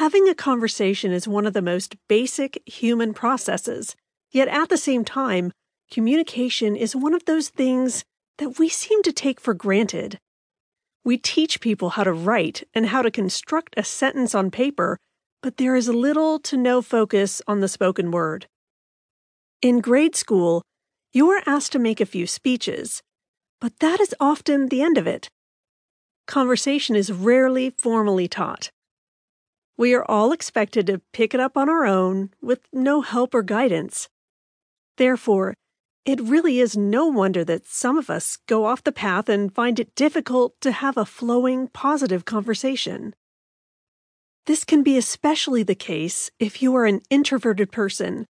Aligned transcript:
Having 0.00 0.30
a 0.30 0.34
conversation 0.34 1.12
is 1.12 1.28
one 1.28 1.44
of 1.44 1.52
the 1.52 1.60
most 1.60 1.94
basic 2.08 2.62
human 2.64 3.12
processes, 3.12 3.94
yet 4.30 4.48
at 4.48 4.70
the 4.70 4.78
same 4.78 5.04
time, 5.04 5.52
communication 5.90 6.74
is 6.74 6.96
one 6.96 7.12
of 7.12 7.26
those 7.26 7.50
things 7.50 8.02
that 8.38 8.58
we 8.58 8.70
seem 8.70 9.02
to 9.02 9.12
take 9.12 9.38
for 9.38 9.52
granted. 9.52 10.18
We 11.04 11.18
teach 11.18 11.60
people 11.60 11.90
how 11.90 12.04
to 12.04 12.14
write 12.14 12.66
and 12.72 12.86
how 12.86 13.02
to 13.02 13.10
construct 13.10 13.74
a 13.76 13.84
sentence 13.84 14.34
on 14.34 14.50
paper, 14.50 14.96
but 15.42 15.58
there 15.58 15.76
is 15.76 15.90
little 15.90 16.38
to 16.38 16.56
no 16.56 16.80
focus 16.80 17.42
on 17.46 17.60
the 17.60 17.68
spoken 17.68 18.10
word. 18.10 18.46
In 19.60 19.82
grade 19.82 20.16
school, 20.16 20.62
you 21.12 21.28
are 21.28 21.42
asked 21.44 21.72
to 21.72 21.78
make 21.78 22.00
a 22.00 22.06
few 22.06 22.26
speeches, 22.26 23.02
but 23.60 23.78
that 23.80 24.00
is 24.00 24.14
often 24.18 24.70
the 24.70 24.80
end 24.80 24.96
of 24.96 25.06
it. 25.06 25.28
Conversation 26.26 26.96
is 26.96 27.12
rarely 27.12 27.68
formally 27.68 28.28
taught. 28.28 28.70
We 29.80 29.94
are 29.94 30.04
all 30.10 30.32
expected 30.32 30.86
to 30.88 31.00
pick 31.14 31.32
it 31.32 31.40
up 31.40 31.56
on 31.56 31.70
our 31.70 31.86
own 31.86 32.34
with 32.42 32.60
no 32.70 33.00
help 33.00 33.34
or 33.34 33.42
guidance. 33.42 34.10
Therefore, 34.98 35.54
it 36.04 36.20
really 36.20 36.60
is 36.60 36.76
no 36.76 37.06
wonder 37.06 37.46
that 37.46 37.66
some 37.66 37.96
of 37.96 38.10
us 38.10 38.36
go 38.46 38.66
off 38.66 38.84
the 38.84 38.92
path 38.92 39.30
and 39.30 39.54
find 39.54 39.80
it 39.80 39.94
difficult 39.94 40.52
to 40.60 40.72
have 40.72 40.98
a 40.98 41.06
flowing, 41.06 41.68
positive 41.68 42.26
conversation. 42.26 43.14
This 44.44 44.64
can 44.64 44.82
be 44.82 44.98
especially 44.98 45.62
the 45.62 45.74
case 45.74 46.30
if 46.38 46.60
you 46.60 46.76
are 46.76 46.84
an 46.84 47.00
introverted 47.08 47.72
person. 47.72 48.26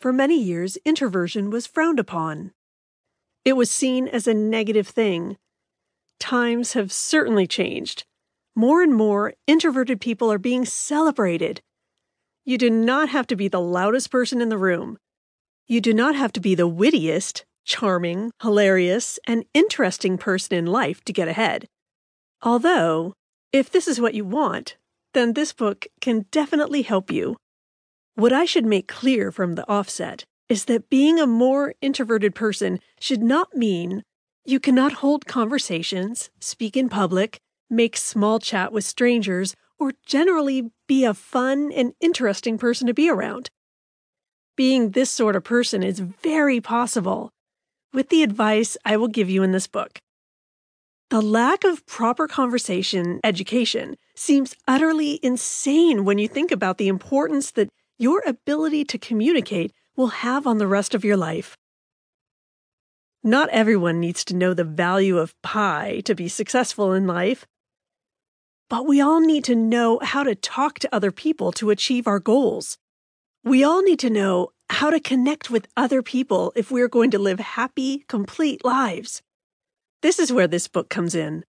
For 0.00 0.12
many 0.12 0.42
years, 0.42 0.76
introversion 0.84 1.50
was 1.50 1.68
frowned 1.68 2.00
upon. 2.00 2.50
It 3.44 3.52
was 3.52 3.70
seen 3.70 4.08
as 4.08 4.26
a 4.26 4.34
negative 4.34 4.88
thing. 4.88 5.36
Times 6.18 6.72
have 6.72 6.90
certainly 6.90 7.46
changed. 7.46 8.06
More 8.56 8.82
and 8.82 8.94
more, 8.94 9.34
introverted 9.46 10.00
people 10.00 10.30
are 10.32 10.38
being 10.38 10.64
celebrated. 10.64 11.60
You 12.44 12.58
do 12.58 12.70
not 12.70 13.08
have 13.08 13.26
to 13.28 13.36
be 13.36 13.48
the 13.48 13.60
loudest 13.60 14.10
person 14.10 14.40
in 14.40 14.48
the 14.48 14.58
room. 14.58 14.98
You 15.66 15.80
do 15.80 15.94
not 15.94 16.16
have 16.16 16.32
to 16.32 16.40
be 16.40 16.54
the 16.54 16.66
wittiest, 16.66 17.44
charming, 17.64 18.32
hilarious, 18.42 19.18
and 19.26 19.44
interesting 19.54 20.18
person 20.18 20.56
in 20.56 20.66
life 20.66 21.04
to 21.04 21.12
get 21.12 21.28
ahead. 21.28 21.68
Although, 22.42 23.14
if 23.52 23.70
this 23.70 23.86
is 23.86 24.00
what 24.00 24.14
you 24.14 24.24
want, 24.24 24.76
then 25.14 25.34
this 25.34 25.52
book 25.52 25.86
can 26.00 26.26
definitely 26.30 26.82
help 26.82 27.10
you. 27.10 27.36
What 28.14 28.32
I 28.32 28.44
should 28.44 28.66
make 28.66 28.88
clear 28.88 29.30
from 29.30 29.54
the 29.54 29.68
offset 29.68 30.24
is 30.48 30.64
that 30.64 30.90
being 30.90 31.20
a 31.20 31.26
more 31.26 31.74
introverted 31.80 32.34
person 32.34 32.80
should 32.98 33.22
not 33.22 33.54
mean 33.54 34.02
you 34.44 34.58
cannot 34.58 34.94
hold 34.94 35.26
conversations, 35.26 36.30
speak 36.40 36.76
in 36.76 36.88
public, 36.88 37.38
make 37.70 37.96
small 37.96 38.38
chat 38.38 38.72
with 38.72 38.84
strangers, 38.84 39.54
or 39.78 39.92
generally 40.04 40.70
be 40.86 41.04
a 41.04 41.14
fun 41.14 41.72
and 41.72 41.94
interesting 42.00 42.58
person 42.58 42.86
to 42.86 42.94
be 42.94 43.08
around. 43.08 43.50
Being 44.56 44.90
this 44.90 45.10
sort 45.10 45.36
of 45.36 45.44
person 45.44 45.82
is 45.82 46.00
very 46.00 46.60
possible 46.60 47.30
with 47.92 48.08
the 48.10 48.22
advice 48.22 48.76
I 48.84 48.96
will 48.96 49.08
give 49.08 49.30
you 49.30 49.42
in 49.42 49.52
this 49.52 49.66
book. 49.66 50.00
The 51.10 51.20
lack 51.20 51.64
of 51.64 51.86
proper 51.86 52.28
conversation 52.28 53.20
education 53.24 53.96
seems 54.14 54.54
utterly 54.68 55.18
insane 55.22 56.04
when 56.04 56.18
you 56.18 56.28
think 56.28 56.52
about 56.52 56.78
the 56.78 56.88
importance 56.88 57.50
that 57.52 57.68
your 57.98 58.22
ability 58.26 58.84
to 58.84 58.98
communicate 58.98 59.72
will 59.96 60.08
have 60.08 60.46
on 60.46 60.58
the 60.58 60.68
rest 60.68 60.94
of 60.94 61.04
your 61.04 61.16
life. 61.16 61.56
Not 63.22 63.50
everyone 63.50 64.00
needs 64.00 64.24
to 64.26 64.36
know 64.36 64.54
the 64.54 64.64
value 64.64 65.18
of 65.18 65.34
pi 65.42 66.00
to 66.04 66.14
be 66.14 66.28
successful 66.28 66.92
in 66.92 67.06
life. 67.06 67.46
But 68.70 68.86
we 68.86 69.00
all 69.00 69.20
need 69.20 69.44
to 69.44 69.56
know 69.56 69.98
how 70.00 70.22
to 70.22 70.36
talk 70.36 70.78
to 70.78 70.94
other 70.94 71.10
people 71.10 71.50
to 71.52 71.70
achieve 71.70 72.06
our 72.06 72.20
goals. 72.20 72.78
We 73.42 73.64
all 73.64 73.82
need 73.82 73.98
to 73.98 74.10
know 74.10 74.52
how 74.70 74.90
to 74.90 75.00
connect 75.00 75.50
with 75.50 75.66
other 75.76 76.02
people 76.02 76.52
if 76.54 76.70
we're 76.70 76.88
going 76.88 77.10
to 77.10 77.18
live 77.18 77.40
happy, 77.40 78.04
complete 78.08 78.64
lives. 78.64 79.22
This 80.02 80.20
is 80.20 80.32
where 80.32 80.46
this 80.46 80.68
book 80.68 80.88
comes 80.88 81.16
in 81.16 81.44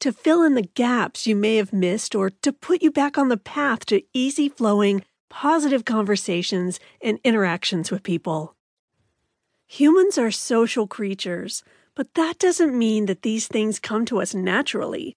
to 0.00 0.12
fill 0.12 0.44
in 0.44 0.54
the 0.54 0.62
gaps 0.62 1.26
you 1.26 1.34
may 1.34 1.56
have 1.56 1.72
missed 1.72 2.14
or 2.14 2.30
to 2.30 2.52
put 2.52 2.82
you 2.82 2.90
back 2.90 3.18
on 3.18 3.30
the 3.30 3.36
path 3.36 3.84
to 3.86 4.02
easy 4.12 4.48
flowing, 4.48 5.02
positive 5.30 5.84
conversations 5.86 6.78
and 7.02 7.18
interactions 7.24 7.90
with 7.90 8.02
people. 8.02 8.54
Humans 9.66 10.18
are 10.18 10.30
social 10.30 10.86
creatures, 10.86 11.64
but 11.96 12.14
that 12.14 12.38
doesn't 12.38 12.78
mean 12.78 13.06
that 13.06 13.22
these 13.22 13.48
things 13.48 13.80
come 13.80 14.04
to 14.04 14.20
us 14.20 14.34
naturally. 14.34 15.16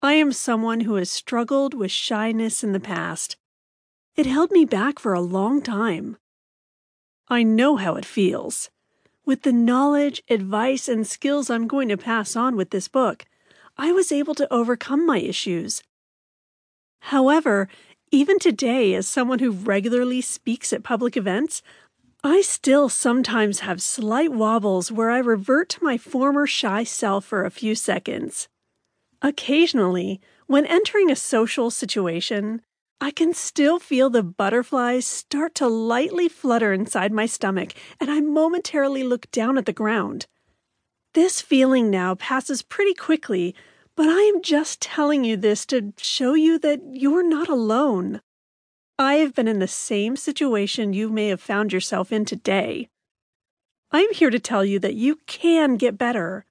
I 0.00 0.14
am 0.14 0.32
someone 0.32 0.80
who 0.80 0.94
has 0.94 1.10
struggled 1.10 1.74
with 1.74 1.90
shyness 1.90 2.62
in 2.62 2.72
the 2.72 2.80
past 2.80 3.36
it 4.18 4.26
held 4.26 4.50
me 4.50 4.64
back 4.64 4.98
for 4.98 5.12
a 5.12 5.20
long 5.20 5.62
time. 5.62 6.16
I 7.28 7.44
know 7.44 7.76
how 7.76 7.94
it 7.94 8.04
feels. 8.04 8.68
With 9.24 9.42
the 9.42 9.52
knowledge, 9.52 10.24
advice, 10.28 10.88
and 10.88 11.06
skills 11.06 11.48
I'm 11.48 11.68
going 11.68 11.88
to 11.88 11.96
pass 11.96 12.34
on 12.34 12.56
with 12.56 12.70
this 12.70 12.88
book, 12.88 13.26
I 13.76 13.92
was 13.92 14.10
able 14.10 14.34
to 14.34 14.52
overcome 14.52 15.06
my 15.06 15.20
issues. 15.20 15.84
However, 17.02 17.68
even 18.10 18.40
today, 18.40 18.92
as 18.94 19.06
someone 19.06 19.38
who 19.38 19.52
regularly 19.52 20.20
speaks 20.20 20.72
at 20.72 20.82
public 20.82 21.16
events, 21.16 21.62
I 22.24 22.40
still 22.40 22.88
sometimes 22.88 23.60
have 23.60 23.80
slight 23.80 24.32
wobbles 24.32 24.90
where 24.90 25.10
I 25.12 25.18
revert 25.18 25.68
to 25.68 25.84
my 25.84 25.96
former 25.96 26.44
shy 26.44 26.82
self 26.82 27.24
for 27.24 27.44
a 27.44 27.52
few 27.52 27.76
seconds. 27.76 28.48
Occasionally, 29.20 30.20
when 30.46 30.64
entering 30.66 31.10
a 31.10 31.16
social 31.16 31.70
situation, 31.70 32.62
I 33.00 33.10
can 33.10 33.32
still 33.32 33.78
feel 33.78 34.10
the 34.10 34.22
butterflies 34.22 35.06
start 35.06 35.54
to 35.56 35.68
lightly 35.68 36.28
flutter 36.28 36.72
inside 36.72 37.12
my 37.12 37.26
stomach, 37.26 37.74
and 38.00 38.10
I 38.10 38.20
momentarily 38.20 39.04
look 39.04 39.30
down 39.30 39.56
at 39.56 39.66
the 39.66 39.72
ground. 39.72 40.26
This 41.14 41.40
feeling 41.40 41.90
now 41.90 42.14
passes 42.14 42.62
pretty 42.62 42.94
quickly, 42.94 43.54
but 43.96 44.08
I 44.08 44.20
am 44.22 44.42
just 44.42 44.80
telling 44.80 45.24
you 45.24 45.36
this 45.36 45.66
to 45.66 45.92
show 45.98 46.34
you 46.34 46.58
that 46.60 46.80
you're 46.92 47.28
not 47.28 47.48
alone. 47.48 48.20
I 48.98 49.14
have 49.14 49.34
been 49.34 49.48
in 49.48 49.58
the 49.58 49.68
same 49.68 50.16
situation 50.16 50.92
you 50.92 51.08
may 51.08 51.28
have 51.28 51.40
found 51.40 51.72
yourself 51.72 52.12
in 52.12 52.24
today. 52.24 52.88
I'm 53.90 54.12
here 54.12 54.30
to 54.30 54.40
tell 54.40 54.64
you 54.64 54.78
that 54.80 54.94
you 54.94 55.20
can 55.26 55.76
get 55.76 55.96
better. 55.96 56.44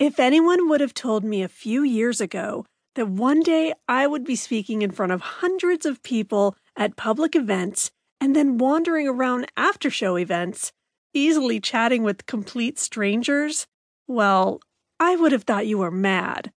If 0.00 0.18
anyone 0.18 0.70
would 0.70 0.80
have 0.80 0.94
told 0.94 1.24
me 1.24 1.42
a 1.42 1.48
few 1.48 1.82
years 1.82 2.22
ago 2.22 2.64
that 2.94 3.06
one 3.06 3.40
day 3.40 3.74
I 3.86 4.06
would 4.06 4.24
be 4.24 4.34
speaking 4.34 4.80
in 4.80 4.92
front 4.92 5.12
of 5.12 5.20
hundreds 5.20 5.84
of 5.84 6.02
people 6.02 6.56
at 6.74 6.96
public 6.96 7.36
events 7.36 7.90
and 8.18 8.34
then 8.34 8.56
wandering 8.56 9.06
around 9.06 9.52
after 9.58 9.90
show 9.90 10.16
events, 10.16 10.72
easily 11.12 11.60
chatting 11.60 12.02
with 12.02 12.24
complete 12.24 12.78
strangers, 12.78 13.66
well, 14.08 14.62
I 14.98 15.16
would 15.16 15.32
have 15.32 15.44
thought 15.44 15.66
you 15.66 15.76
were 15.76 15.90
mad. 15.90 16.50